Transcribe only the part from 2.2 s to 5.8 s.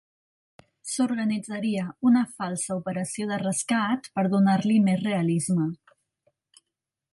falsa operació de rescat per donar-li més realisme.